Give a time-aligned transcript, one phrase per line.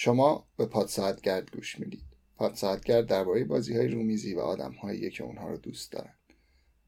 [0.00, 2.04] شما به پادساعتگرد گوش می‌دید.
[2.36, 4.74] پادساعتگرد درباره بازی های رومیزی و آدم
[5.12, 6.14] که اونها رو دوست دارن.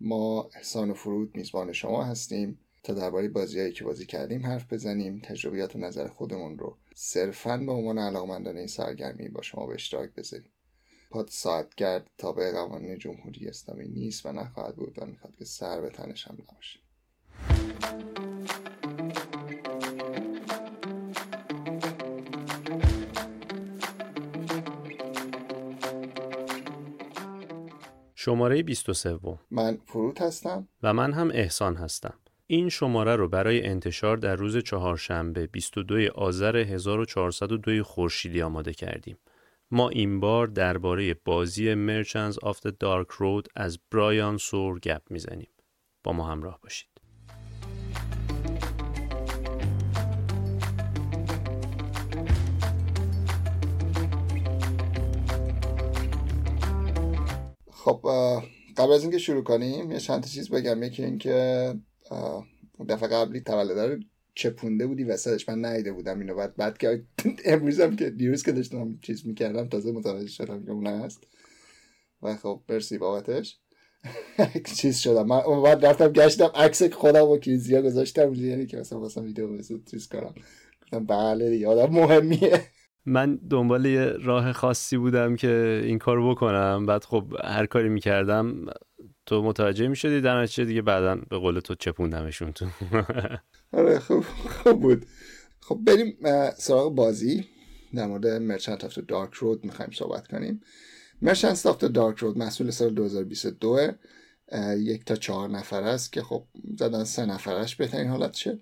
[0.00, 5.22] ما احسان و فرود میزبان شما هستیم تا درباره بازیهایی که بازی کردیم حرف بزنیم.
[5.24, 10.10] تجربیات و نظر خودمون رو صرفا به عنوان علاقمندان این سرگرمی با شما به اشتراک
[10.14, 10.52] بذاریم.
[11.10, 15.90] پاد ساعتگرد تابع قوانین جمهوری اسلامی نیست و نخواهد بود و می‌خواد که سر به
[15.90, 16.80] تنش هم نباشه.
[28.22, 29.18] شماره 23
[29.50, 32.14] من فرود هستم و من هم احسان هستم
[32.46, 39.18] این شماره رو برای انتشار در روز چهارشنبه 22 آذر 1402 خورشیدی آماده کردیم.
[39.70, 45.50] ما این بار درباره بازی Merchants of the Dark Road از برایان سور گپ می‌زنیم.
[46.04, 46.89] با ما همراه باشید.
[57.84, 58.00] خب
[58.76, 60.82] قبل از اینکه شروع کنیم یه چند چیز بگم.
[60.82, 61.74] یکی اینکه
[62.88, 63.98] دفعه قبلی تولد رو
[64.34, 66.20] چپونده بودی وسطش من نیده بودم.
[66.20, 67.04] اینو بعد بعد که
[67.44, 71.20] امروزم که دیروز که داشتم چیز می‌کردم تازه متوجه شدم که اون هست.
[72.22, 73.58] و خب برسی بابتش.
[74.76, 75.26] چیز شدم.
[75.26, 79.62] من اون بعد رفتم گشتم عکس خودم و کیزیا گذاشتم یعنی که مثلا واسه ویدیو
[79.90, 80.34] چیز کنم
[80.82, 82.62] گفتم بله آدم مهمیه.
[83.06, 86.86] من دنبال یه راه خاصی بودم که این کار بکنم.
[86.86, 88.66] بعد خب هر کاری می‌کردم
[89.26, 92.66] تو متوجه می‌شدی در نتیجه دیگه بعدا به قول تو چپوندمشون تو.
[93.78, 94.24] آره خوب
[94.62, 95.06] خوب بود.
[95.60, 96.16] خب بریم
[96.56, 97.44] سراغ بازی.
[97.94, 100.60] در مورد Merchant of Dark Road می‌خوایم صحبت کنیم.
[101.22, 103.78] Merchant of Dark Road محصول سال 2022
[104.78, 106.44] یک تا چهار نفر است که خب
[106.78, 108.58] زدن سه نفرش بهترین حالتشه.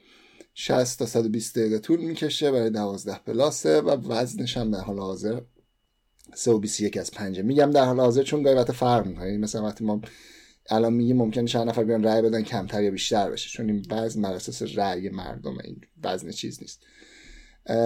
[0.61, 4.99] 60 تا 120 دقیقه طول می‌کشه برای 12 plus ه و وزنش هم در حال
[4.99, 5.41] حاضر.
[6.35, 9.25] 321 از 5 میگم در حال حاضر چون گاهی وقت فرق می‌کنه.
[9.27, 10.01] یعنی مثلا وقتی ما
[10.71, 13.51] الان میگه ممکنه چند نفر بیان رأی بدن کمتر یا بیشتر بشه.
[13.51, 16.87] چون این وزن بر اساس رأی مردم این وزن چیز نیست.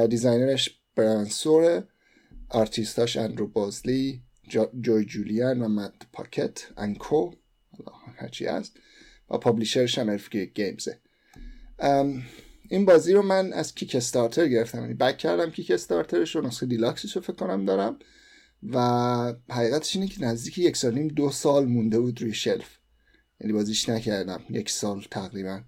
[0.09, 1.85] designer ش Brian Suhre
[2.49, 4.23] artist اش Andrew Bosley
[4.81, 7.31] جوی جولیان و Matt Paquette and Co
[8.17, 8.77] هرچی هست.
[9.31, 10.17] و پابلیشرش هم
[10.55, 10.99] گیمزه.
[12.73, 14.81] این بازی رو من از کیک استارتر گرفتم.
[14.81, 17.99] یعنی بک کردم کیک استارترش رو نسخه دیلاکسش رو فکر کنم دارم.
[18.63, 18.79] و
[19.51, 22.79] حقیقتش اینه که نزدیک یک سال نیم دو سال مونده بود روی شلف.
[23.41, 24.41] یعنی بازیش نکردم.
[24.51, 25.61] یک سال تقریبا.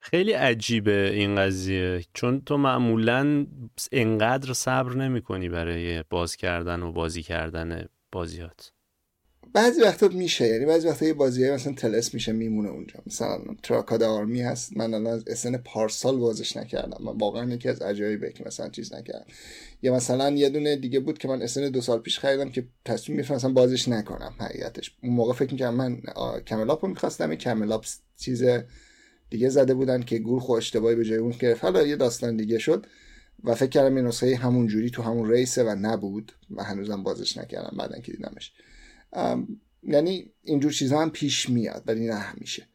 [0.00, 2.04] خیلی عجیبه این قضیه.
[2.14, 3.46] چون تو معمولا
[3.92, 8.72] انقدر صبر نمی کنی برای باز کردن و بازی کردن بازیات.
[9.54, 12.94] بعضی وقتا میشه یعنی بعضی وقتا یه بازی مثلا تلس میشه میمونه اونجا.
[13.06, 17.04] مثلا تراکاد آرمی هست من الان از اسن پارسال بازش نکردم.
[17.04, 19.24] من واقعا یکی از عجایبه که مثلا چیز نکردم.
[19.82, 23.18] یا مثلا یه دونه دیگه بود که من اسن دو سال پیش خریدم که تصمیم
[23.18, 24.94] میفرم مثلا بازش نکنم حقیقتش.
[25.02, 26.00] اون موقع فکر می‌کردم من
[26.46, 27.86] کملاپ رو می‌خواستم کملاپ
[28.16, 28.44] چیز
[29.30, 31.64] دیگه زده بودن که گول خو اشتباهی به جای اون گرفت.
[31.64, 32.86] حالا یه داستان دیگه شد
[33.44, 37.36] و فکر کردم این نسخه همون جوری تو همون ریسه و نبود و هنوزم بازش
[37.36, 38.52] نکردم بعدن که دیدمش.
[39.82, 42.66] یعنی اینجور چیزها هم پیش میاد ولی نه همیشه.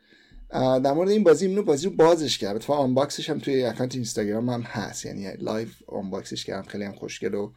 [0.51, 3.95] در مورد این بازی اینو بازی رو بازش کرد اتفاقا unbox ش هم توی account
[3.96, 5.06] اینستاگرام هم هست.
[5.06, 6.68] یعنی live unbox ش کردم.
[6.68, 7.53] خیلی هم خوشگل و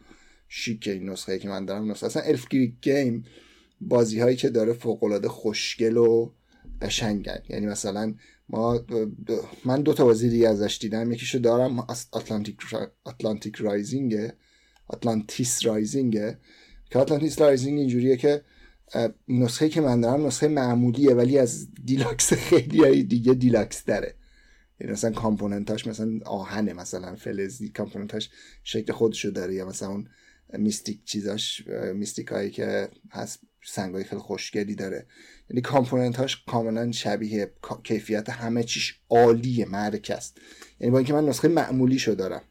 [0.47, 1.91] شیک این نسخه که من دارم.
[1.91, 2.47] نسخه اصلا Elf
[2.81, 3.25] Game
[3.81, 6.31] بازی هایی که داره فوق العاده خوشگل و
[6.81, 7.39] قشنگن.
[7.49, 8.13] یعنی مثلا
[8.49, 8.79] ما
[9.65, 11.11] من دو تا بازی دیگه ازش دیدم.
[11.11, 11.79] یکیشو دارم
[12.13, 12.57] Atlantis
[13.05, 14.31] Atlantis Rising
[14.89, 16.13] Atlantis Rising
[16.89, 18.41] که Atlantis Rising اینجوریه که
[19.27, 24.15] نسخه که من دارم نسخه معمولیه ولی از deluxe خیلی دیگه deluxe داره
[24.79, 28.29] یعنی مثلا component اش مثلا آهنه مثلا فلزی component اش
[28.63, 30.07] شکل خودشو داره یا مثلا اون
[30.53, 35.07] mystic چیزاش mystic هایی که هست سنگای خیلی خوشگلی داره.
[35.49, 37.51] یعنی component اش کاملا شبیه
[37.83, 40.37] کیفیت همه چیش عالیه مرک است.
[40.79, 42.41] یعنی با اینکه من نسخه معمولی شو دارم.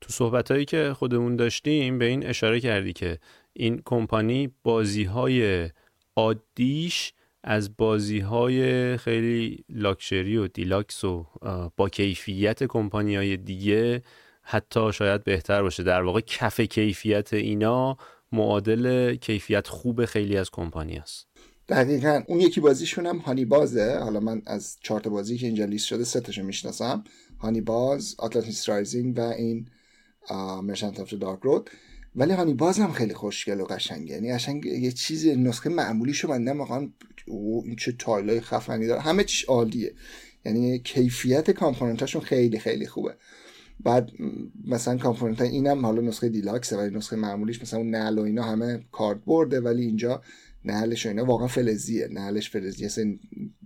[0.00, 3.18] تو صحبت هایی که خودمون داشتیم به این اشاره کردی که
[3.60, 5.70] این کمپانی بازی های
[6.16, 7.12] عادیش
[7.44, 11.26] از بازی های خیلی لاکچری و دیلاکس و
[11.76, 14.02] با کیفیت کمپانی های دیگه
[14.42, 15.82] حتی شاید بهتر باشه.
[15.82, 17.96] در واقع کف کیفیت اینا
[18.32, 21.26] معادل کیفیت خوب خیلی از کمپانی است
[21.68, 22.22] دقیقا.
[22.26, 26.04] اون یکی بازیشون هم هانی بازه حالا من از چارت بازی که اینجا لیست شده
[26.04, 27.04] سه تاشو می‌شناسم.
[27.38, 29.68] Honey Buzz Atlantis Rising و این
[30.62, 31.70] Merchant of Dark Road
[32.16, 34.14] ولی Honey Buzz هم خیلی خوشگل و قشنگه.
[34.14, 36.88] یعنی قشنگ یه چیز نسخه معمولی شو من واقعا
[37.64, 39.94] این چه tile ای خفنی داره همه چیش عالیه.
[40.44, 43.14] یعنی کیفیت component اشون خیلی خیلی خوبه.
[43.84, 44.10] بعد
[44.66, 48.42] مثلا component اینم حالا نسخه deluxe ه ولی نسخه معمولیش مثلا اون نعل و اینا
[48.42, 50.22] همه کارت برده ولی اینجا
[50.64, 52.08] نعلش اینا واقعا فلزیه.
[52.10, 53.16] نعلش فلزیه مثل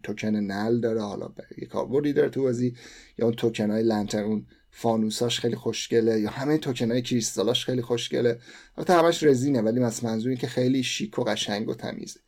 [0.02, 1.00] توکن نعل داره.
[1.00, 2.74] حالا یه کاربردی داره تو بازی.
[3.18, 6.20] یا اون توکن های لنتر اون فانوساش خیلی خوشگله.
[6.20, 8.38] یا همه توکن های کریستالاش خیلی خوشگله.
[8.76, 12.20] البته همش رزینه ولی مثلا منظور که خیلی شیک و قشنگ و تمیزه.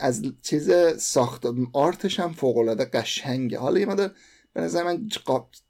[0.00, 3.58] از چیز ساخت آرتش هم فوق العاده قشنگه.
[3.58, 4.14] حالا یه مدار
[4.52, 5.08] به نظر من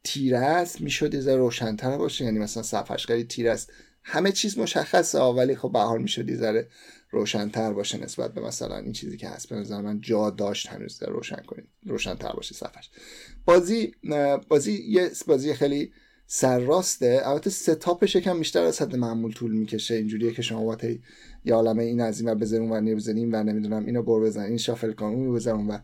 [0.05, 2.25] تیره است می‌شد یه ذره روشنتر باشه.
[2.25, 3.73] یعنی مثلا صفحش خیلی تیره است.
[4.03, 6.69] همه چیز مشخصه ولی خب به حال می‌شد یه ذره
[7.11, 9.49] روشنتر باشه نسبت به مثلا این چیزی که هست.
[9.49, 12.91] به نظر من جا داشت هنوز روشن کنید روشنتر باشه صفحش.
[13.45, 13.95] بازی
[14.49, 15.93] بازی یه بازی خیلی
[16.27, 17.21] سرراسته.
[17.25, 19.95] البته ستاپش یکم بیشتر از حد معمول طول می‌کشه.
[19.95, 21.03] اینجوریه که شما باید
[21.45, 24.57] یه عالمه این از این و بزنین و بزنین و نمی‌دونم اینو بر بزن این
[24.57, 25.79] شافل کن اون بزن و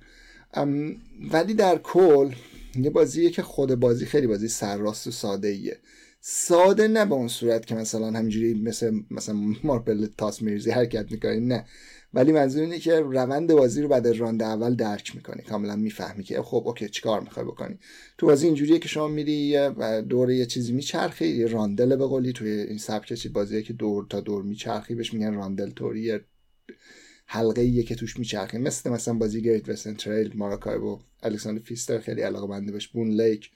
[1.33, 2.35] ولی در کل
[2.75, 5.79] یه بازیه که خود بازی خیلی بازی سرراست و ساده ایه
[6.25, 9.35] ساده نه به اون صورت که مثلا همینجوری مثل مثلا
[9.65, 11.65] مارپله تاس میریزی حرکت می‌کنی نه.
[12.15, 15.43] ولی منظور اینه که روند بازی رو بعد راند اول درک می‌کنی.
[15.43, 17.79] کاملا می‌فهمی که خب okay چیکار می‌خوای بکنی.
[18.19, 19.69] تو بازی اینجوریه که شما میری
[20.09, 24.07] دور یه چیزی میچرخی یه rondel به قولی توی این سبک چی بازیه که دور
[24.11, 26.19] تا دور میچرخی بهش میگن rondel توری.
[27.27, 28.59] حلقه ایه که توش میچرخی.
[28.59, 33.51] مثل مثلا بازی Great Western Trail Maracaibo Alexander Pfister خیلی علاقه بنده بهش Boonlake.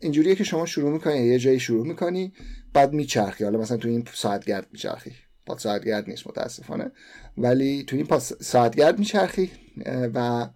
[0.00, 2.32] اینجوریه که شما شروع می‌کنی یه جایی شروع می‌کنی
[2.72, 3.44] بعد میچرخی.
[3.44, 5.12] حالا مثلا تو این ساعتگرد میچرخی.
[5.46, 6.92] پادساعتگرد نیست متاسفانه.
[7.36, 9.50] ولی تو این پادساعتگرد میچرخی
[9.86, 10.48] و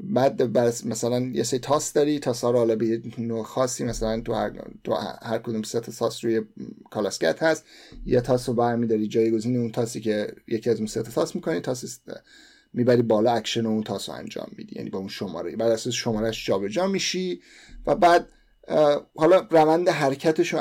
[0.00, 0.42] بعد
[0.86, 2.18] مثلا یه سری تاس داری.
[2.18, 4.52] تاس ها رو حالا به نوع خاصی مثلا تو هر,
[4.84, 6.40] تو هر کدوم سه تا تاس روی
[6.90, 7.64] کالسکه‌ت هست.
[8.06, 11.60] یه تاس رو برمیداری جایگزین اون تاسی که یکی از اون سه تا تاس می‌کنی.
[11.60, 12.00] تاس
[12.72, 14.76] می‌بری بالا اکشن و اون تاس رو انجام میدی.
[14.76, 15.56] یعنی با اون شماره.
[15.56, 17.40] بعد اساس شمارهش جابجا میشی
[17.86, 18.28] و بعد
[19.16, 20.58] حالا روند حرکتش و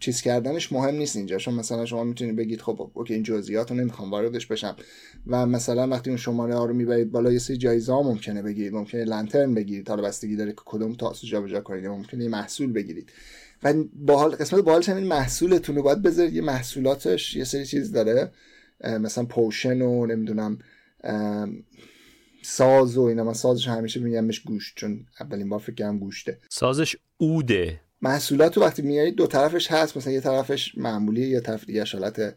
[0.00, 3.76] چیز کردنش مهم نیست اینجا چون مثلا شما می‌تونید بگید خب اوکی این جزئیات رو
[3.76, 4.76] نمی‌خوام واردش بشم.
[5.26, 8.72] و مثلا وقتی اون شماره ها رو می‌برید بالا یه سری جایزه ها ممکنه بگیرید
[8.72, 13.12] ممکنه لنترن بگیرید حالا بستگی داره که کدوم تاسو جابجا کنید ممکنه یه محصول بگیرید.
[13.62, 18.30] و باحال قسمت باحالش همین محصولتون رو باید بذارید یه محصولاتش یه سری چیز داره
[18.84, 20.58] مثلا پوشن و نمی‌دونم
[22.50, 26.38] ساز و اینا من سازش همیشه میگمش گوشت چون اولین بار فکر گوشته.
[26.50, 27.80] سازش اوده.
[28.02, 32.34] محصولات رو وقتی میارید دو طرفش هست مثلا یه طرفش معمولیه یا طرف دیگه حالت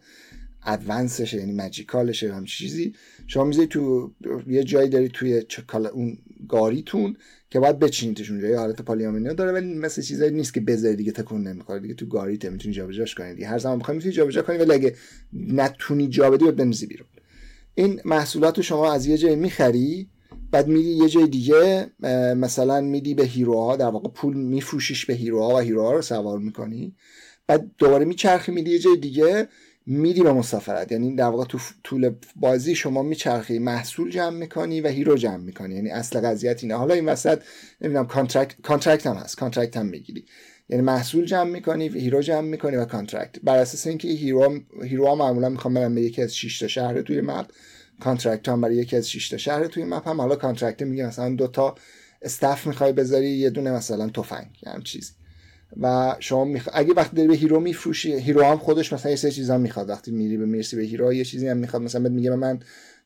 [0.64, 2.94] ادوانسشه یعنی ماجیکالشه هم چیزی.
[3.26, 4.12] شما می‌ذارید تو
[4.46, 6.18] یه جایی داری توی چکال اون
[6.48, 7.16] گاریتون
[7.50, 8.48] که باید بچینیدش اونجا.
[8.48, 11.80] یه حالت پالیامینو داره ولی مثل چیزایی نیست که بذاری دیگه تکون نمی‌خوره.
[11.80, 13.34] دیگه تو گاریت می‌تونی جابجاش کنی.
[13.34, 14.96] دیگه هر زمان بخوای می‌تونی جابجا کنی ولی اگه
[15.32, 17.08] نتونی جا بدی بندازی بیرون.
[17.74, 20.08] این محصولات رو شما از یه جای می‌خری
[20.50, 21.90] بعد میدی یه جای دیگه
[22.36, 25.92] مثلا میدی به hero ها در واقع پول میفروشیش به hero ها و hero ها
[25.92, 26.94] رو سوار می‌کنی.
[27.46, 29.48] بعد دوباره میچرخی میدی یه جای دیگه
[29.86, 34.88] میدی به مسافرت یعنی در واقع تو طول بازی شما میچرخی محصول جمع می‌کنی و
[34.88, 35.74] hero جمع می‌کنی.
[35.74, 36.74] یعنی اصل قضیه اینه.
[36.74, 37.42] حالا این وسط
[37.80, 40.24] نمی‌دونم contract contract هم هست contract هم می‌گیری.
[40.68, 45.48] یعنی محصول جمع می‌کنی hero جمع می‌کنی و contract بر اساس اینکه hero hero معمولا
[45.48, 47.46] می‌خوام برم به یکی از 6 تا شهر توی map.
[48.00, 50.20] contract هم برای یکی از 6 تا شهر توی map هم.
[50.20, 51.74] حالا contract میگه مثلا دو تا
[52.22, 55.12] stuff می‌خوای بذاری یه دونه مثلا تفنگ هم چیزی.
[55.80, 56.68] و شما میخ...
[56.72, 59.88] اگه وقتی داری به hero میفروشی hero هم خودش مثلا یه سری چیزا می‌خواد.
[59.88, 61.82] وقتی میری به می‌رسی به hero یه چیزی هم می‌خواد.
[61.82, 62.60] مثلا میگه من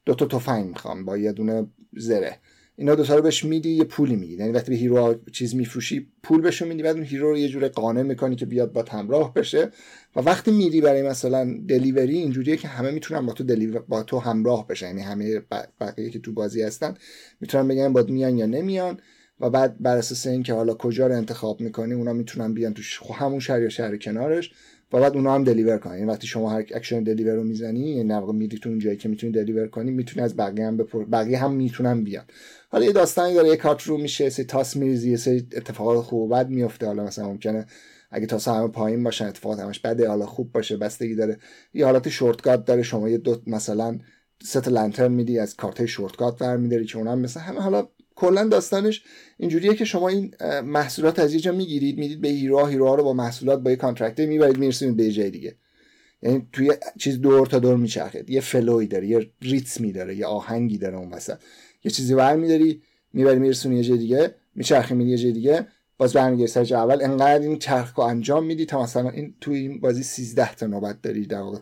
[0.06, 2.38] دو تا تفنگ می‌خوام با یه دونه زره.
[2.78, 6.40] اینا دو رو بهش میدی یه پولی میدی یعنی وقتی به hero چیز میفروشی پول
[6.40, 9.70] بهش میدی بعد اون hero رو یه جوره قانع می‌کنی که بیاد با همراه بشه.
[10.16, 14.18] و وقتی میری برای مثلا delivery اینجوریه که همه می‌تونن با تو deliver با تو
[14.18, 14.86] همراه بشن.
[14.86, 15.42] یعنی همه
[15.80, 16.94] بقیه که تو بازی هستن
[17.40, 19.00] می‌تونن بگن باید میان یا نمیان.
[19.40, 23.40] و بعد بر اساس اینکه حالا کجا رو انتخاب می‌کنی اونا می‌تونن بیان تو همون
[23.40, 24.52] شهر یا شهر کنارش.
[24.92, 25.94] و بعد اونا هم deliver کنن.
[25.94, 29.08] یعنی وقتی شما هر action deliver رو می‌زنی یعنی واقع میری تو اون جایی که
[29.08, 31.04] می‌تونی deliver کنی می‌تونی از بقیه هم بپر...
[31.04, 32.24] بقیه هم می‌تونن بیان.
[32.68, 36.34] حالا یه داستانی داره یه کارت رو میشه سری تاس میریزی یه سری اتفاقات خوب
[36.34, 37.66] بد میفته حالا مثلا ممکنه
[38.10, 41.38] اگه تاس همه پایین باشن اتفاقات همش بده حالا خوب باشه بستگی داره.
[41.74, 43.98] یه حالت shortcut داره شما یه دو مثلا
[44.42, 49.02] سه تا lantern میدی از کارت shortcut برمیداری که اونم مثلا همه حالا کلا داستانش
[49.38, 53.04] اینجوریه که شما این محصولات از یه جا می‌گیرید می‌دید به hero hero ها رو
[53.04, 55.56] با محصولات با یه contract می‌برید میرسونید به جای دیگه.
[56.22, 60.26] یعنی توی چیز دور تا دور میچرخه یه flow ی داره یه ریتمی داره یه
[60.26, 61.38] آهنگی داره اون وسط.
[61.84, 62.82] یه چیزی برمیداری
[63.12, 65.66] می‌بری میرسونی یه جای دیگه میچرخی میدی یه جای دیگه
[65.98, 67.02] باز برمیگردی سر اول.
[67.02, 71.02] انقدر این چرخ رو انجام میدی تا مثلا این توی این بازی 13 تا نوبت
[71.02, 71.58] داری در واقع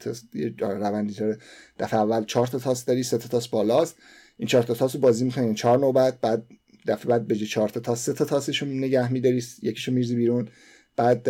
[0.59, 1.39] روندی داره.
[1.79, 3.97] دفعه اول 4 تا تاس داری 3 تا تاس بالاست.
[4.37, 5.55] این 4 تا تاس رو بازی می‌کنی.
[5.55, 6.47] چهار نوبت بعد
[6.87, 8.05] دفعه بعد به چهار تا تاس.
[8.05, 10.49] سه تا تاسشو نگه میداری یکیشو میرزی بیرون.
[10.97, 11.29] بعد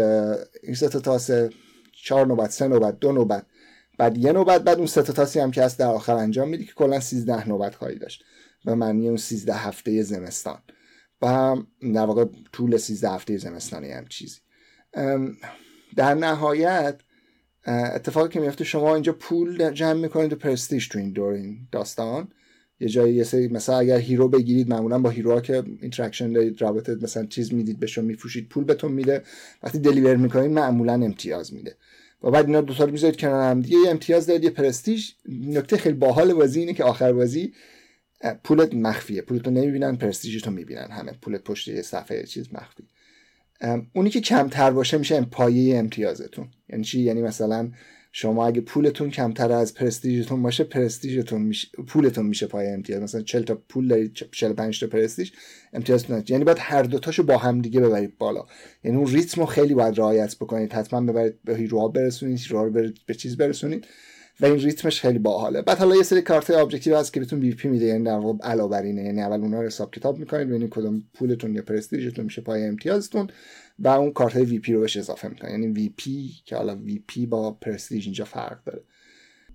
[0.62, 1.30] این سه تا تاس
[1.92, 3.46] چهار نوبت سه نوبت دو نوبت.
[3.98, 6.64] بعد یه نوبت بعد اون سه تا تاسی هم که هست در آخر انجام میدی
[6.64, 8.24] که کلا 13 نوبت خواهی داشت.
[8.66, 10.58] و معنی اون 13 هفته زمستان.
[11.22, 11.56] و
[11.94, 14.38] در واقع طول 13 هفته زمستانی هم چیزی.
[15.96, 17.00] در نهایت
[17.66, 22.28] اتفاقی که میفته شما اینجا پول جمع می‌کنید و prestige تو این دور این داستان.
[22.80, 26.62] یه جایی یه سری مثلا اگر hero بگیرید معمولا با hero ها که interaction دارید
[26.62, 29.22] رابطه مثلا چیز می‌دید بهشون میفروشید پول بهتون میده.
[29.62, 31.76] وقتی دلیور می‌کنید معمولا امتیاز میده.
[32.22, 35.94] و بعد اینا دو تا می‌ذارید کنار هم دیگه امتیاز دارید یه پرستیژ نکته خیلی
[35.94, 37.52] باحال بازی اینه که آخر بازی
[38.44, 39.22] پولت مخفیه.
[39.22, 40.88] پولتو نمی‌بینن پرستیژتو می‌بینن.
[40.90, 42.84] همه پولت پشت یه صفحه چیز مخفی.
[43.92, 46.48] اونی که کمتر باشه میشه پایه امتیازتون.
[46.68, 47.70] یعنی چی؟ یعنی مثلا
[48.16, 53.02] شما اگه پولتون کمتر از پرستیژتون باشه پرستیژتون میشه پولتون میشه پای امتیاز.
[53.02, 55.30] مثلا 40 تا پول دارید 45 تا پرستیژ
[55.72, 58.46] امتیازتون یعنی باید هر دو تاشو با هم دیگه ببرید بالا.
[58.84, 60.72] یعنی اون ریتم خیلی باید رعایت بکنید.
[60.72, 63.86] حتما ببرید به hero ها برسونید hero ها رو به چیز برسونید.
[64.40, 65.62] و این ریتمش خیلی باحاله.
[65.62, 68.86] بعد حالا یه سری کارت objective هست که بهتون VP میده یعنی در واقع علاوه
[68.86, 73.28] یعنی اول اونها رو حساب کتاب می‌کنید ببینید کدوم پولتون یا پرستیژتون میشه پای امتیازتون
[73.78, 77.50] و اون کارت VP رو بهش اضافه می‌کنه یعنی VP که حالا وی پی با
[77.50, 78.82] پرستیژ اینجا فرق داره.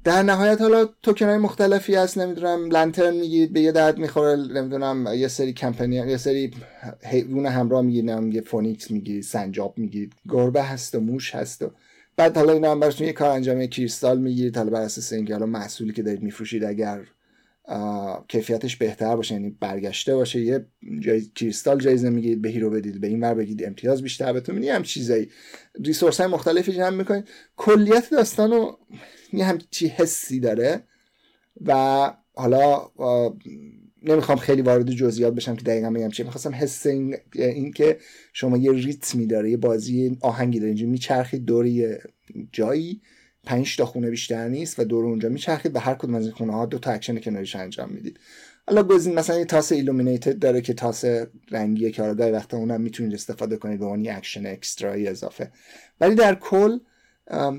[0.04, 5.08] در نهایت حالا توکن های مختلفی هست نمی‌دونم lantern میگید به یه درد می‌خوره نمی‌دونم
[5.16, 6.52] یه سری companion یه سری
[7.04, 11.72] حیوان همراه میگید یه phoenix میگید سنجاب میگید گربه هست و موش هست و
[12.20, 14.58] بعد حالا اینا هم براتون یه کار انجام کریستال می‌گیرید.
[14.58, 17.06] حالا بر اساس اینکه حالا محصولی که دارید میفروشید اگر
[18.28, 20.66] کیفیتش بهتر باشه یعنی برگشته باشه یه
[21.00, 24.70] جای کریستال جایزه می‌گیرید به hero بدید به این ور بگید امتیاز بیشتر بهتون میدی
[24.70, 25.30] هم چیزایی.
[25.86, 27.28] resource های مختلفی جمع می‌کنید.
[27.58, 28.72] کلیت داستانو
[29.34, 30.84] یه همچی حسی داره
[31.66, 31.74] و
[32.36, 32.92] حالا
[34.04, 36.26] نمی‌خوام خیلی وارد جزئیات بشم که دقیقا بگم چیه.
[36.26, 37.98] می‌خواستم حس این, این که
[38.34, 42.00] شما یه ریتمی داره یه بازی آهنگی داره اینجا میچرخید دور یه
[42.52, 43.02] جایی
[43.44, 46.54] پنج تا خونه بیشتر نیست و دور اونجا میچرخید به هر کدوم از این خونه
[46.54, 48.20] ها دو تا اکشن کنارش انجام می‌دید.
[48.68, 51.06] حالا گزین مثلا یه تاس illuminated داره که تاس
[51.52, 55.52] رنگیه که حالا وقتا اونم می‌تونید استفاده کنید به عنوان action extra یی اضافه.
[56.02, 56.78] ولی در کل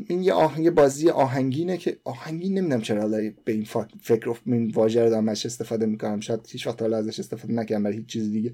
[0.09, 3.09] این یه آهنگ بازی آهنگینه که آهنگین نمی‌دونم چرا
[3.45, 3.67] به این
[4.03, 6.21] فکر این واژه رو دارم استفاده می‌کنم.
[6.21, 8.53] شاید هیچ وقت حالا ازش استفاده نکردم برای هیچ چیز دیگه.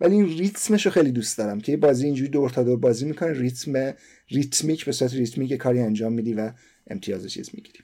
[0.00, 3.32] ولی این ریتمش رو خیلی دوست دارم که بازی اینجوری دور تا دور بازی می‌کنه
[3.32, 3.94] ریتم
[4.28, 6.52] ریتمیک به صورت ریتمیک کاری انجام میدی و
[6.90, 7.78] امتیاز چیز می‌گیری.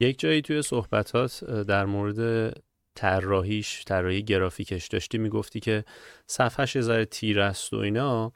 [0.00, 2.52] یک جایی توی صحبتات در مورد
[2.94, 5.84] طراحیش طراحی گرافیکش داشتی می‌گفتی که
[6.26, 8.32] صفحش ذره تیر است و اینا.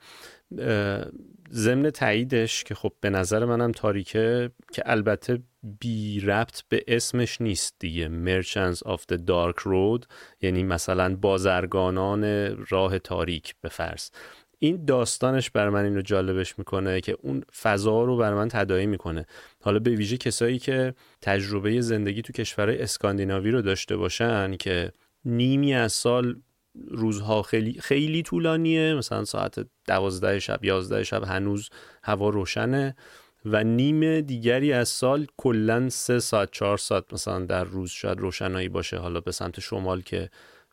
[1.53, 5.39] ضمن تاییدش که خب به نظر منم تاریکه که البته
[5.79, 8.09] بی ربط به اسمش نیست دیگه.
[8.09, 10.05] Merchants of the Dark Road
[10.41, 12.23] یعنی مثلا بازرگانان
[12.69, 14.09] راه تاریک به فرض.
[14.59, 19.25] این داستانش بر من اینو جالبش می‌کنه که اون فضا رو بر من تداعی می‌کنه.
[19.61, 24.91] حالا به ویژه کسایی که تجربه زندگی تو کشورهای اسکاندیناوی رو داشته باشن که
[25.25, 26.41] نیمی از سال
[26.87, 28.95] روزها خیلی خیلی طولانیه.
[28.95, 29.55] مثلا ساعت
[29.87, 31.69] دوازده شب یازده شب هنوز
[32.03, 32.95] هوا روشنه.
[33.45, 38.69] و نیم دیگری از سال کلا سه ساعت چهار ساعت مثلا در روز شاید روشنایی
[38.69, 38.97] باشه.
[38.97, 40.29] حالا به سمت شمال که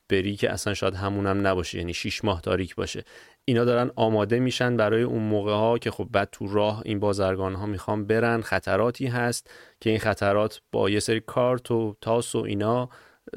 [0.09, 1.78] بری که اصلا شاید همونم نباشه.
[1.78, 3.05] یعنی شیش ماه تاریک باشه.
[3.45, 7.55] اینا دارن آماده میشن برای اون موقع ها که خب بعد تو راه این بازرگان
[7.55, 8.40] ها می‌خوان برن.
[8.40, 9.50] خطراتی هست
[9.81, 12.88] که این خطرات با یه سری کارت و تاس و اینا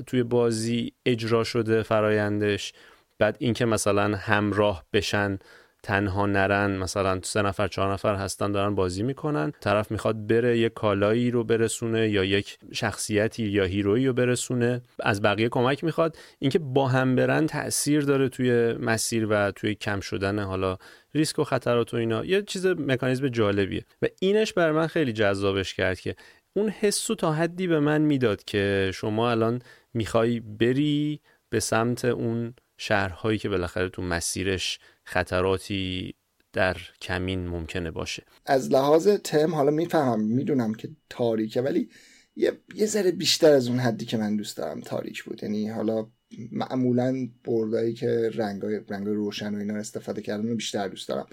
[0.08, 2.74] توی بازی اجرا شده فرایندش.
[3.20, 5.40] بعد اینکه مثلا همراه بشن
[5.84, 9.52] تنها نرن مثلا سه نفر چهار نفر هستن دارن بازی می‌کنن.
[9.62, 14.82] طرف می‌خواد بره یک کالایی رو برسونه یا یک شخصیتی یا هیرویی رو برسونه.
[15.00, 16.18] از بقیه کمک می‌خواد.
[16.40, 20.78] اینکه با هم برن تاثیر داره توی مسیر و توی کم شدن حالا
[21.16, 22.26] ریسک و خطرات و اینا.
[22.26, 23.86] یه چیز مکانیزم جالبیه.
[24.02, 26.16] و اینش بر من خیلی جذابش کرد که
[26.54, 29.62] اون حسو تا حدی به من می‌داد که شما الان
[29.94, 36.14] می‌خوای بری به سمت اون شهرهایی که بالاخره تو مسیرش خطراتی
[36.54, 38.24] در کمین ممکنه باشه.
[38.46, 41.90] از لحاظ تم حالا می‌فهمم می‌دونم که تاریکه ولی
[42.36, 45.44] یه, یه ذره بیشتر از اون حدی که من دوست دارم تاریک بود.
[45.44, 46.08] یعنی حالا
[46.52, 51.26] معمولا بردایی که رنگ رنگ روشن و اینا استفاده کردن رو بیشتر دوست دارم.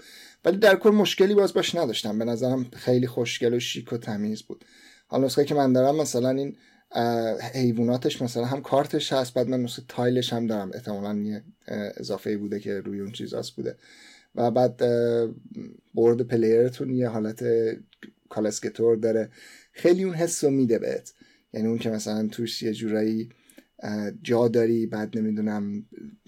[0.45, 2.19] ولی در کل مشکلی باز باش نداشتم.
[2.19, 4.65] به نظرم خیلی خوشگل و شیک و تمیز بود.
[5.11, 6.55] حالا نسخه که من دارم مثلا این
[7.53, 10.71] حیواناتش مثلا هم کارتش هست بعد من مثل تایلش هم دارم.
[10.73, 11.43] احتمالا یه
[11.97, 13.75] اضافه بوده که روی اون چیزاست بوده.
[14.35, 14.77] و بعد
[15.95, 17.45] برد پلیرتون یه حالت
[18.29, 19.29] کالسکتور داره.
[19.71, 21.13] خیلی اون حس رو میده بهت.
[21.53, 23.29] یعنی اون که مثلا توش یه جورایی
[24.23, 25.85] جا داری بعد نمی‌دونم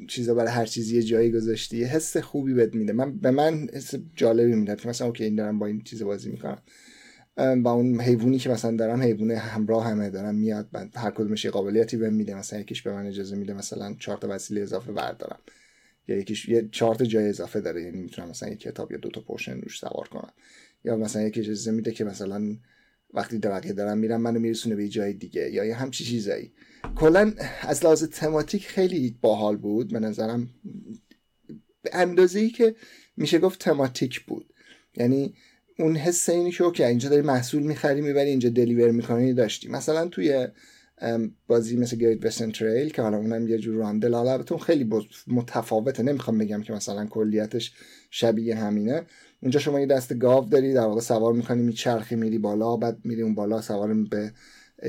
[0.08, 2.94] چیزا برای هر چیزی یه جایی گذاشتی حس خوبی بهت میده.
[2.94, 4.76] من به من حس جالبی میده.
[4.76, 6.62] که مثلا اوکی این دارم با این چیز بازی می‌کنم.
[7.38, 11.52] و اون حیوانی که مثلا دارم حیوان همراه همه دارم میاد بعد هر کدومش یه
[11.52, 12.36] قابلیتی بهم میده.
[12.36, 15.40] مثلا یکیش به من اجازه میده مثلا چهار تا وسیله اضافه بردارم.
[16.08, 19.10] یا یکیش یه چهار تا جای اضافه داره یعنی می‌تونم مثلا یک کتاب یا دو
[19.10, 20.34] تا پورشن روش سوار کنم.
[20.84, 22.58] یا مثلا یکیش اجازه میده که مثلا
[23.14, 26.54] وقتی دوقیه دارم میرم منو میرسونه به جای دیگه یا یه همچی چیزایی.
[26.96, 29.94] کلا از لحاظ thematic خیلی باحال بود.
[29.94, 30.50] به نظرم
[31.82, 32.76] به اندازه ای که
[33.18, 34.54] میشه گفت thematic بود.
[34.98, 35.34] یعنی
[35.82, 39.70] اون حس اینی که okay اینجا داری محصول می‌خری می‌بری اینجا deliver می‌کنی داشتی.
[39.70, 40.48] مثلا توی
[41.48, 44.90] بازی مثل Great Western Trail که حالا اونم یه جور rondel حالا البته خیلی
[45.28, 46.04] متفاوته.
[46.04, 47.74] نمی‌خوام بگم که مثلا کلیتش
[48.10, 49.02] شبیه همینه.
[49.42, 53.22] اونجا شما یه دسته گاو داری در واقع سوار می‌کنی میچرخی میری بالا بعد میری
[53.22, 54.32] اون بالا سوار به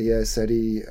[0.00, 0.82] یه سری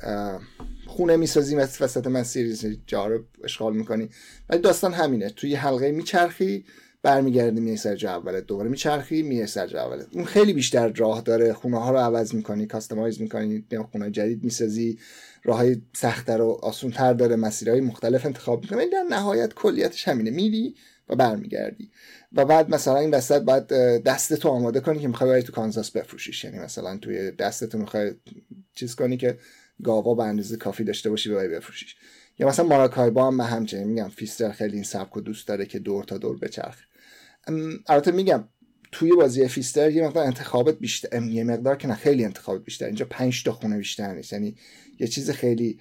[0.86, 2.56] خونه می‌سازی وسط مسیر
[2.86, 4.08] جا رو اشغال می‌کنی.
[4.48, 5.30] ولی داستان همینه.
[5.30, 6.64] توی حلقه میچرخی
[7.02, 10.06] برمیگردی میای سر جا اولت دوباره میچرخی میای سر جا اولت.
[10.12, 11.52] اون خیلی بیشتر راه داره.
[11.52, 14.98] خونه ها رو عوض می‌کنی کاستماایز می‌کنی خونه جدید می‌سازی.
[15.44, 18.90] راه های سختتر و آسونتر داره مسیرهای مختلف انتخاب می‌کنی.
[18.90, 20.30] در نهایت کلیتش همینه.
[20.30, 20.74] میری
[21.08, 21.90] و برمیگردی.
[22.32, 26.44] و بعد مثلا این وسط بعد دستتو آماده کنی که می‌خوای تو کانزاس بفروشیش.
[26.44, 28.12] یعنی مثلا توی دستتو می‌خوای
[28.74, 29.38] چیز کنی که
[29.84, 31.96] گاوا به اندازه کافی داشته باشی ببری بفروشیش.
[32.38, 33.88] یا مثلا Maracaibo هم همچنین.
[33.88, 36.84] میگم Pfister خیلی این سبک و دوست داره که دور تا دور بچرخه.
[37.86, 38.48] البته میگم
[38.92, 42.86] توی بازی Pfister یه مقدار انتخابت بیشتر یه مقدار که نه خیلی انتخابت بیشتر.
[42.86, 44.32] اینجا پنج تا خونه بیشتر نیست.
[44.32, 44.56] یعنی
[45.00, 45.80] یه چیز خیلی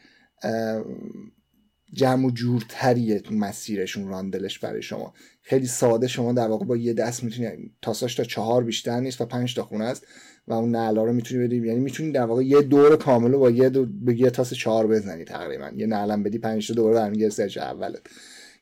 [1.93, 5.13] جمع و جورتریه مسیرشون rondel ش برای شما.
[5.41, 9.25] خیلی ساده شما در واقع با یه دست می‌تونی تاساش تا چهار بیشتر نیست و
[9.25, 10.07] پنج تا خونه است
[10.47, 11.67] و اون نعلا رو می‌تونی بدی.
[11.67, 15.23] یعنی می‌تونی در واقع یه دور کامل با یه دو به یه تاس چهار بزنی
[15.23, 15.71] تقریبا.
[15.75, 18.01] یه نعلم بدی پنج تا دوباره برمیگرد سرج اولت.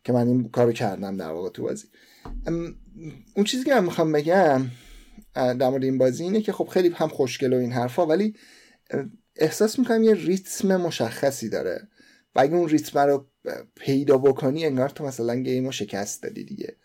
[0.03, 1.87] که من این کارو کردم در واقع تو بازی.
[3.35, 4.65] اون چیزی که من می‌خوام بگم
[5.33, 8.35] در مورد این بازی اینه که خب خیلی هم خوشگل و این حرفا ولی
[9.35, 11.87] احساس می‌کنم یه ریتم مشخصی داره.
[12.35, 13.27] و اگه اون ریتم رو
[13.75, 16.75] پیدا بکنی انگار تو مثلا گیم رو شکست دادی دیگه.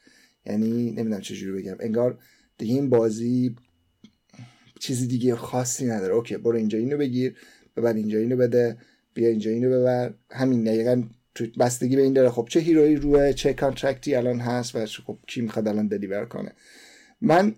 [0.47, 1.77] یعنی نمی‌دونم چجوری بگم.
[1.81, 2.19] انگار
[2.59, 3.57] دیگه این بازی
[4.81, 6.15] چیزی دیگه خاصی نداره.
[6.15, 7.37] okay برو اینجا اینو بگیر
[7.77, 8.79] ببر اینجا اینو بده
[9.15, 10.15] بیا اینجا اینو ببر.
[10.31, 11.03] همین دقیقا
[11.59, 12.31] بستگی به این داره.
[12.31, 15.89] خب چه hero یی روئه چه contract ی الان هست و خب کی می‌خواد الان
[15.89, 16.53] deliver کنه.
[17.21, 17.55] من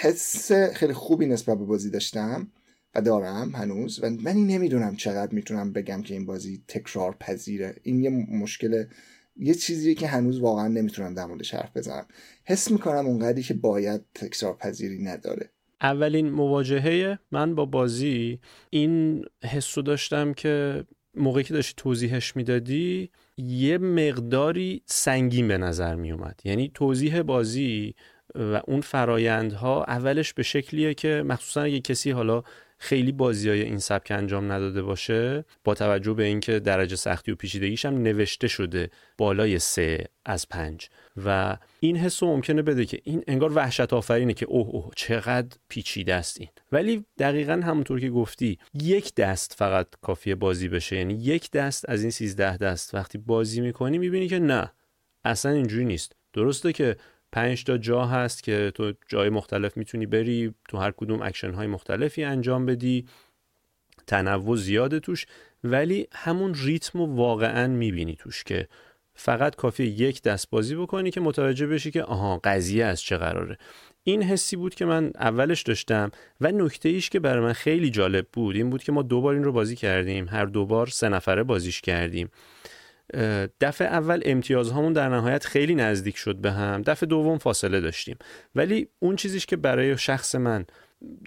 [0.00, 2.52] حس خیلی خوبی نسبت به بازی داشتم
[2.94, 7.76] و دارم هنوز و من نمی‌دونم چقدر می‌تونم بگم که این بازی تکرار پذیره.
[7.82, 8.84] این یه مشکل
[9.36, 12.06] یه چیزیه که هنوز واقعا نمی‌تونم در موردش حرف بزنم.
[12.44, 15.50] حس می‌کنم اونقدری که باید تکرار پذیری نداره.
[15.82, 23.78] اولین مواجهه من با بازی این حس داشتم که موقعی که داشتی توضیحش می‌دادی یه
[23.78, 27.94] مقداری سنگین به نظر می اومد یعنی توضیح بازی
[28.34, 32.42] و اون فرایندها اولش به شکلیه که مخصوصا اگه کسی حالا
[32.82, 37.34] خیلی بازی های این سبک انجام نداده باشه با توجه به اینکه درجه سختی و
[37.34, 40.88] پیچیدگیش هم نوشته شده بالای سه از پنج.
[41.24, 46.14] و این حس ممکنه بده که این انگار وحشت آفرینه که اوه اوه چقدر پیچیده
[46.14, 46.48] است این.
[46.72, 50.96] ولی دقیقا همونطور که گفتی یک دست فقط کافیه بازی بشه.
[50.96, 52.94] یعنی یک دست از این سیزده دست.
[52.94, 54.72] وقتی بازی می‌کنی می‌بینی که نه
[55.24, 56.12] اصلا اینجوری نیست.
[56.32, 56.96] درسته که
[57.32, 61.66] پنج تا جا هست که تو جای مختلف می‌تونی بری تو هر کدوم اکشن های
[61.66, 63.06] مختلفی انجام بدی.
[64.06, 65.26] تنوع زیاده توش
[65.64, 68.68] ولی همون ریتم رو واقعا می‌بینی توش که
[69.14, 73.58] فقط کافی یک دست بازی بکنی که متوجه بشی که آها قضیه از چه قراره.
[74.02, 78.26] این حسی بود که من اولش داشتم و نکته ایش که برای من خیلی جالب
[78.32, 80.28] بود این بود که ما دوبار این رو بازی کردیم.
[80.28, 82.30] هر دوبار سه نفره بازیش کردیم.
[83.60, 86.82] دفعه اول امتیازهامون در نهایت خیلی نزدیک شد به هم.
[86.82, 88.16] دفعه دوم فاصله داشتیم.
[88.54, 90.64] ولی اون چیزیش که برای شخص من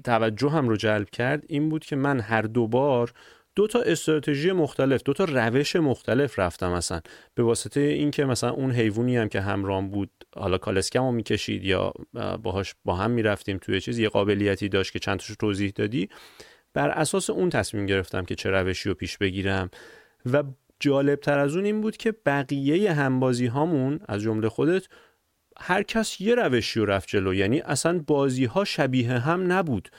[0.04, 3.14] توجه هم رو جلب کرد این بود که من هر دوبار
[3.56, 7.02] دو تا استراتژی مختلف دو تا روش مختلف رفتم مثلا
[7.36, 11.94] به واسطه اینکه مثلا اون حیوانی هم که همرام بود حالا کالسکم رو می‌کشید یا
[12.44, 16.10] باهاش با هم می‌رفتیم توی چیز یه قابلیتی داشت که چند تاشو توضیح دادی.
[16.74, 19.70] بر اساس اون تصمیم گرفتم که چه روشی رو پیش بگیرم
[20.32, 20.44] و
[20.84, 24.84] جالب تر از اون این بود که بقیه همبازی هامون از جمله خودت
[25.58, 27.34] هر کس یه روشی رو رفت جلو.
[27.34, 29.90] یعنی اصلا بازی ها شبیه هم نبود.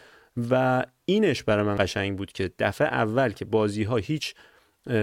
[0.51, 4.35] و اینش برای من قشنگ بود که دفعه اول که بازی ها هیچ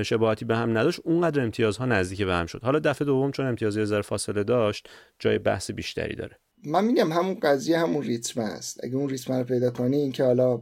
[0.03, 2.63] شباهتی به هم نداشت اونقدر امتیازها نزدیک به هم شد.
[2.63, 4.89] حالا دفعه دوم چون امتیازی ذره فاصله داشت
[5.19, 6.37] جای بحث بیشتری داره.
[6.65, 8.83] من میگم همون قضیه همون ریتم است.
[8.83, 10.61] اگه اون ریتم رو پیدا کنی اینکه حالا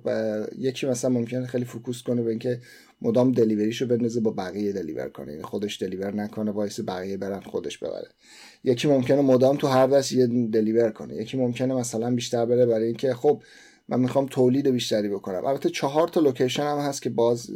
[0.57, 2.61] یکی مثلا ممکنه خیلی focus کنه به اینکه
[3.01, 5.31] مدام delivery شو بندازه با بقیه deliver کنه.
[5.31, 8.07] یعنی خودش deliver نکنه وایس بقیه برن خودش ببره.
[8.63, 11.15] یکی ممکنه مدام تو هر دست یه deliver کنه.
[11.15, 13.43] یکی ممکنه مثلا بیشتر بره برای اینکه خب
[13.87, 15.45] من می‌خوام تولید بیشتری بکنم.
[15.45, 17.51] البته چهار تا location هم هست که باز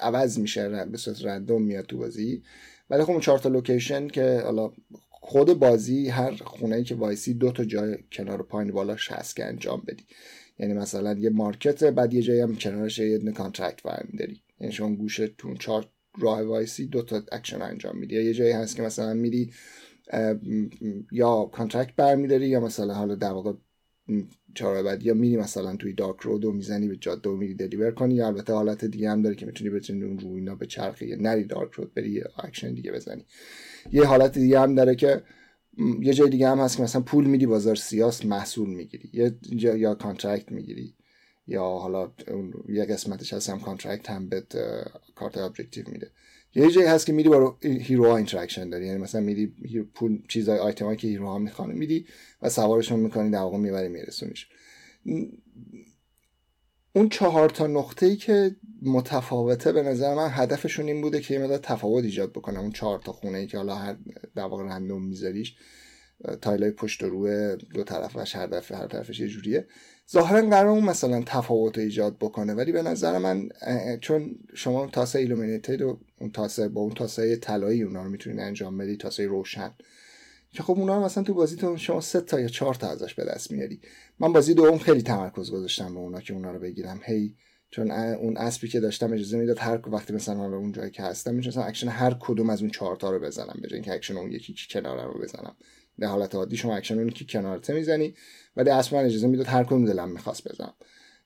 [0.00, 2.42] عوض میشه به صورت random میاد تو بازی.
[2.90, 4.72] ولی خب چهار تا location که حالا
[5.10, 9.44] خود بازی هر خونه ای که وایسی دو تا جای کنار پایین بالاش هست که
[9.44, 10.04] انجام بدی.
[10.58, 13.82] یعنی مثلا یه market بعد یه جایی هم کنارش یه دونه contract
[14.18, 15.86] داری یعنی شما گوشه تو چهار
[16.18, 18.14] راه وایسی دو تا اکشن انجام میدی.
[18.14, 19.52] یا یه جایی هست که مثلا میری
[21.12, 23.52] یا contract برمیداری یا مثلا حالا در واقع
[24.54, 27.90] چهار بعد یا میری مثلا توی Dark Road و می‌زنی به جاده و میری deliver
[27.90, 28.14] کنی.
[28.14, 31.16] یا البته حالت دیگه هم داره که می‌تونی بتونی اون روی اینا به چرخی یا
[31.20, 33.24] نری Dark Road بری یه اکشن دیگه بزنی.
[33.92, 35.22] یه حالت دیگه هم داره که
[36.00, 39.10] یه جای دیگه هم هست که مثلا پول میدی بازار سیاهه محصول می‌گیری.
[39.12, 40.94] یا یا contract می‌گیری.
[41.46, 42.12] یا حالا
[42.68, 44.42] یه قسمتش هست هم contract هم به
[45.14, 46.10] کارت objective میده.
[46.54, 48.86] یه جایی هست که میری با hero interaction داری.
[48.86, 49.46] یعنی مثلا میری
[49.94, 52.06] پول چیزای آیتمایی که hero ها می‌خوانه میدی
[52.42, 54.46] و سوارشون می‌کنی در واقع می‌بری میرسونیش.
[56.92, 61.40] اون چهار تا نقطه ای که متفاوته به نظر من هدفشون این بوده که یه
[61.40, 63.96] مقدار تفاوت ایجاد بکنم اون چهار تا خونه ای که حالا هر
[64.34, 65.56] در واقع random میذاریش
[66.42, 69.66] tile ای پشت و روی دو طرفش هر دفعه هر طرفش یه جوریه.
[70.12, 73.48] ظاهرا قرار اون مثلا تفاوت ایجاد بکنه ولی به نظر من
[74.00, 78.78] چون شما تاسه illuminated و اون تاسه با اون تاسه طلایی اونا رو می‌تونید انجام
[78.78, 79.74] بدی تاسه روشن.
[80.52, 83.24] که خب اونا رو مثلا تو بازیتون شما سه تا یا چهار تا ازش به
[83.24, 83.80] دست میاری.
[84.18, 87.00] من بازی دوم خیلی تمرکز گذاشتم به اونا که اونا رو بگیرم.
[87.04, 87.34] هی
[87.70, 91.34] چون اون اسبی که داشتم اجازه می‌داد هر وقتی مثلا حالا اون جایی که هستم
[91.34, 94.54] می‌تونستم اکشن هر کدوم از اون چهار تا رو بزنم به اینکه اکشن اون یکی
[94.70, 95.56] کنار رو بزنم.
[95.98, 98.14] به حالت عادی شما اکشن اون که کنارته می‌زنی
[98.56, 100.74] ولی اصلا اجازه می‌داد هر کدوم دلم می‌خواست بزنم.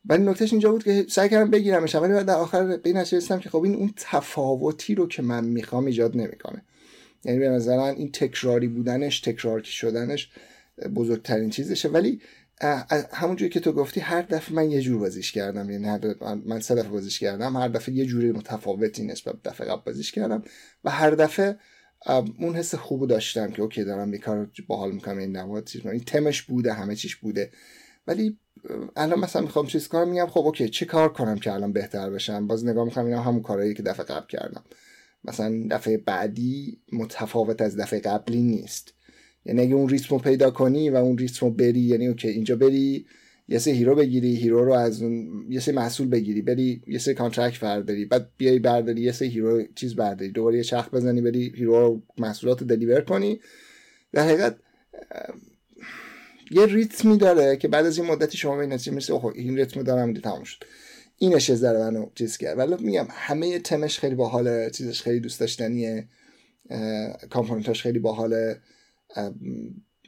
[0.05, 3.51] ولی نکتهش اینجا بود که سعی کردم بگیرمش ولی بعد در آخر به این که
[3.51, 6.65] خب این اون تفاوتی رو که من می‌خوام ایجاد نمی‌کنه.
[7.25, 10.31] یعنی به نظر من این تکراری بودنش تکرار شدنش
[10.95, 11.89] بزرگترین چیزشه.
[11.89, 12.21] ولی
[13.13, 15.71] همونجوری که تو گفتی هر دفعه من یه جور بازیش کردم.
[15.71, 16.01] یعنی هر
[16.45, 20.13] من سه دفعه بازیش کردم هر دفعه یه جوری متفاوتی نسبت به دفعه قبل بازیش
[20.13, 20.43] کردم
[20.85, 21.57] و هر دفعه
[22.39, 26.01] اون حس خوب داشتم که okay دارم یه کار باحال می‌کنم این نواد چیز این
[26.01, 27.51] تمش بوده همه چیش بوده.
[28.07, 28.39] ولی
[28.97, 32.47] الان مثلا می‌خوام چیز کنم میگم خب okay چه کار کنم که الان بهتر بشم؟
[32.47, 34.65] باز نگاه می‌کنم اینا همون کارهایی که دفعه قبل کردم.
[35.25, 38.95] مثلا دفعه بعدی متفاوت از دفعه قبلی نیست.
[39.45, 42.57] یعنی اگه اون ریتم رو پیدا کنی و اون ریتم رو بری یعنی okay اینجا
[42.57, 43.07] بری
[43.49, 47.15] یه سه hero بگیری hero رو از اون یه سه محصول بگیری بری یه سه
[47.15, 51.53] contract برداری بعد بیای برداری یه سه hero چیز برداری دوباره یه چرخ بزنی بری
[51.57, 53.41] hero رو محصولات رو deliver کنی.
[54.13, 54.57] در حقیقت
[56.51, 59.83] یه ریتمی داره که بعد از این مدتی شما به نتیجه می‌رسی اوه این ریتم
[59.83, 60.65] دارم دیگه تموم شد.
[61.16, 62.59] اینش یه ذره منو چیز کرد.
[62.59, 66.09] ولی میگم همه تمش خیلی باحاله چیزش خیلی دوست داشتنیه.
[67.31, 68.61] کامپوننتاش خیلی باحاله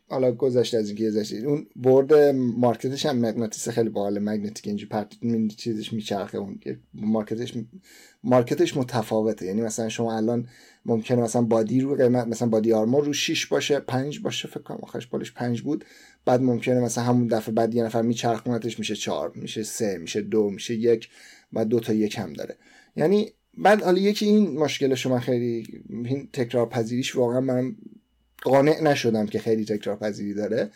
[0.09, 5.15] حالا گذشته از اینکه گذشته اون برد مارکتش هم مغناطیس خیلی باحال مگنتیک اینجوری پرت
[5.57, 6.61] چیزش میچرخه اون
[6.95, 7.55] مارکتش
[8.25, 9.47] مارکتش متفاوته.
[9.47, 10.49] یعنی مثلا شما الان
[10.87, 14.79] ممکنه مثلا بادی رو قیمت مثلا بادی آرمور رو 6 باشه 5 باشه فکر کنم
[14.83, 15.85] آخرش بالش 5 بود.
[16.25, 20.51] بعد ممکنه مثلا همون دفعه بعد یه نفر میچرخونتش میشه 4 میشه 3 میشه 2
[20.51, 21.09] میشه 1
[21.53, 22.57] و دو تا یک هم داره.
[22.97, 27.77] یعنی بعد حالا یکی این مشکل شما خیلی این تکرار پذیریش واقعا من
[28.45, 30.71] قانع نشدم که خیلی تکرار پذیری داره.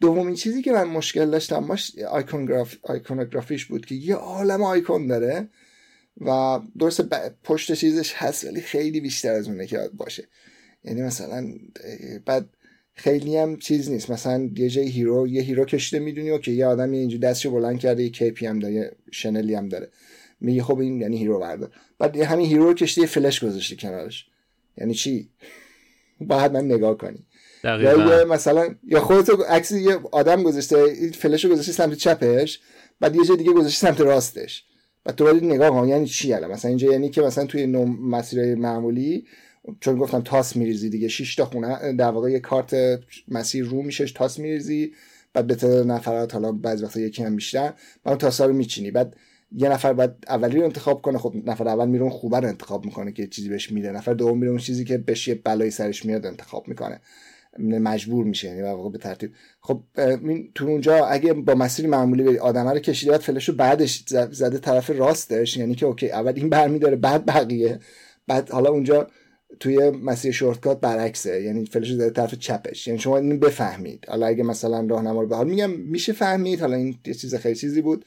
[0.00, 5.48] دومین چیزی که من مشکل داشتم باش آیکونگراف آیکونوگرافیش بود که یه عالم آیکون داره
[6.20, 7.00] و درست
[7.44, 10.28] پشت چیزش هست ولی خیلی بیشتر از اونه که باشه.
[10.84, 11.54] یعنی مثلا
[12.26, 12.48] بعد
[12.94, 14.10] خیلی هم چیز نیست.
[14.10, 18.02] مثلا یه جای hero یه hero کشیده می‌دونی که یه آدم اینجا دستشو بلند کرده
[18.02, 19.90] یه cape ی هم داره شنلی هم داره.
[20.40, 21.70] میگه خب این یعنی hero بردار.
[21.98, 24.26] بعد همین hero رو کشیده یه فلش گذاشته کنارش.
[24.78, 25.30] یعنی چی؟
[26.26, 27.26] باید من نگاه کنی.
[27.64, 32.60] یا مثلا یا خودت عکس یه آدم گذاشته فلش رو گذاشته سمت چپش
[33.00, 34.64] بعد یه جای دیگه گذاشته سمت راستش.
[35.06, 38.54] و تو باید نگاه کن یعنی چی الان؟ مثلا اینجا یعنی که مثلا توی مسیر
[38.54, 39.26] معمولی
[39.80, 44.06] چون گفتم تاس میریزی دیگه 6 تا خونه در واقع یه کارت مسیر رو میشه
[44.06, 44.92] تاس میریزی
[45.32, 47.72] بعد به تعداد نفرات حالا بعضی وقتا یکی هم بیشتر
[48.04, 48.90] بعد تاسا رو میچینی.
[48.90, 49.16] بعد
[49.52, 52.84] یه نفر بعد اولی رو انتخاب کنه خب نفر اول میره اون خوبه رو انتخاب
[52.84, 53.92] می‌کنه که چیزی بهش میده.
[53.92, 57.00] نفر دوم میره اون چیزی که بهش یه بلایی سرش میاد انتخاب می‌کنه.
[57.58, 59.32] مجبور میشه یعنی واقع به ترتیب.
[59.60, 59.82] خب
[60.54, 64.58] تو اونجا اگه با مسیر معمولی بری آدمه رو کشیده بعد فلش رو بعدش زده
[64.58, 67.80] طرف راستش یعنی که okay اول این برمیداره بعد بقیه.
[68.26, 69.06] بعد حالا اونجا
[69.60, 72.86] توی مسیر shortcut برعکسه یعنی فلش در طرف چپش.
[72.86, 74.04] یعنی شما اینو بفهمید.
[74.08, 76.60] حالا اگه مثلا راهنما رو به حال میگم میشه فهمید.
[76.60, 78.04] حالا این یه چیز خیلی چیزی بود.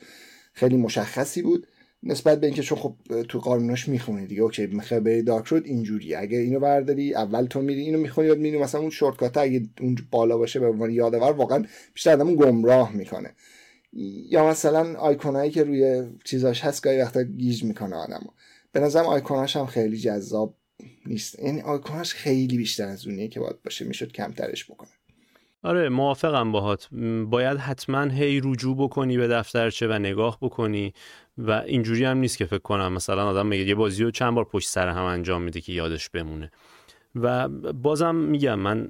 [0.58, 1.68] خیلی مشخصی بود
[2.04, 2.96] نسبت به اینکه چون خب
[3.30, 7.62] تو قانوناش می‌خونی دیگه okay می‌خوای بری dark road اینجوری اگه اینو برداری اول تو
[7.62, 11.32] میری اینو می‌خونی بعد میری مثلا اون shortcut اگه اون بالا باشه به عنوان یادآور
[11.32, 13.36] واقعا بیشتر آدمو گمراه می‌کنه.
[14.30, 18.30] یا مثلا آیکونایی که روی چیزاش هست گاهی وقتا گیج می‌کنه آدمو.
[18.72, 20.56] به نظرم آیکوناش هم خیلی جذاب
[21.06, 21.40] نیست.
[21.40, 24.97] یعنی آیکوناش خیلی بیشتر از اونیه که باید باشه می‌شد کمترش بکنه.
[25.68, 26.90] آره موافقم باهات.
[27.26, 30.94] باید حتما هی رجوع بکنی به دفترچه و نگاه بکنی
[31.38, 34.46] و اینجوری هم نیست که فکر کنم مثلا آدم میگه یه بازی رو چند بار
[34.46, 36.52] پشت سر هم انجام میده که یادش بمونه.
[37.16, 38.90] و بازم میگم من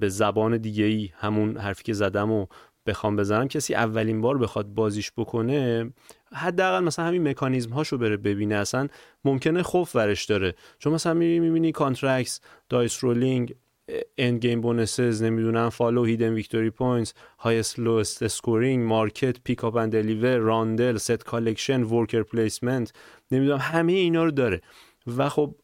[0.00, 2.46] به زبان دیگه ای همون حرفی که زدم و
[2.86, 5.92] بخوام بزنم کسی اولین بار بخواد بازیش بکنه
[6.32, 8.88] حداقل مثلا همین مکانیزم هاشو بره ببینه اصلا
[9.24, 10.54] ممکنه خوف ورش داره.
[10.78, 13.54] چون مثلا می‌بینی می‌بینی contracts dice rolling
[14.18, 19.92] end game bonuses نمی‌دونم follow hidden victory points highest lowest scoring market pick up and
[19.92, 22.92] deliver rondel set collection worker placement
[23.30, 24.60] نمی‌دونم همه اینا رو داره.
[25.16, 25.56] و خب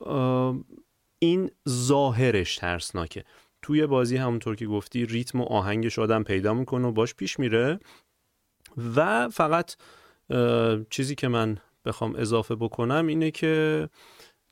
[1.18, 3.24] این ظاهرش ترسناکه.
[3.62, 7.78] توی بازی همونطور که گفتی ریتم و آهنگش آدم پیدا می‌کنه و باش پیش میره.
[8.96, 9.76] و فقط
[10.90, 13.88] چیزی که من بخوام اضافه بکنم اینه که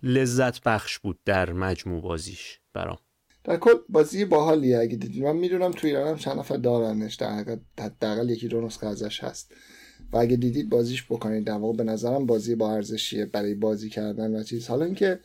[0.03, 2.99] لذت بخش بود در مجموع بازیش برام.
[3.47, 4.79] در کل بازی باحالیه.
[4.79, 7.15] اگه دیدید من می‌دونم توی ایران هم چند نفر دارنش.
[7.15, 9.53] در حداقل یکی دو نسخه ازش هست.
[10.13, 11.45] و اگه دیدید بازیش بکنید.
[11.45, 14.69] در واقع به نظرم بازی با ارزشیه برای بازی کردن و چیز.
[14.69, 15.21] حالا اینکه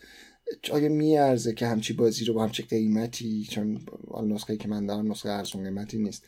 [0.72, 3.80] آیا میارزه که همچی بازی رو با همچی قیمتی چون
[4.24, 6.26] نسخه که من دارم نسخه ارزون قیمتی نیست.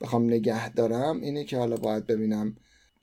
[0.00, 2.56] بخوام نگه دارم اینه که حالا باید ببینم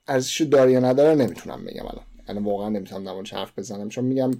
[0.08, 2.04] ارزش داره یا نداره نمی‌تونم بگم الان.
[2.28, 3.88] الان واقعا نمی‌تونم در حرف بزنم.
[3.88, 4.30] چون میگم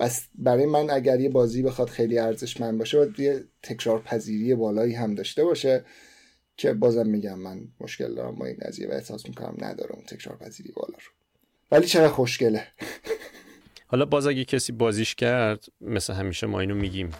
[0.00, 4.94] بس برای من اگر یه بازی بخواد خیلی ارزشمند باشه باید یه تکرار پذیری بالایی
[4.94, 5.84] هم داشته باشه
[6.56, 10.36] که بازم میگم من مشکل دارم با این قضیه و احساس می‌کنم نداره اون تکرار
[10.36, 11.12] پذیری بالا رو.
[11.72, 12.62] ولی چقدر خوشگله؟
[13.86, 17.10] حالا باز اگه کسی بازیش کرد مثل همیشه ما اینو میگیم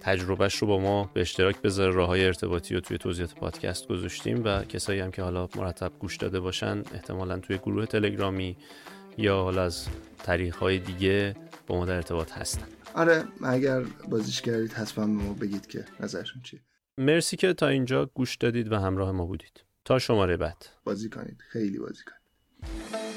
[0.00, 1.92] تجربهش رو با ما به اشتراک بذاره.
[1.92, 6.16] راه های ارتباطی رو توی توضیحات پادکست گذاشتیم و کسایی هم که حالا مرتب گوش
[6.16, 8.56] داده باشن احتمالا توی گروه تلگرامی
[9.18, 12.66] یا حالا از طریق های دیگه با ما در ارتباط هستن.
[12.94, 16.60] آره اگر بازیش کردید حتما به ما بگید که نظرشون چیه.
[16.98, 19.64] مرسی که تا اینجا گوش دادید و همراه ما بودید.
[19.84, 20.66] تا شماره بعد.
[20.84, 21.42] بازی کنید.
[21.48, 23.07] خیلی بازی کنید.